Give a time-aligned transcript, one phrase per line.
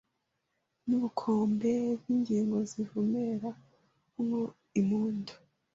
[0.87, 3.49] N’ubukombe bw’ingingo Zivumera
[4.27, 4.41] mo
[4.79, 5.33] impundu